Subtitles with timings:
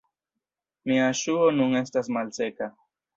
[0.91, 2.71] Mia ŝuo nun estas malseka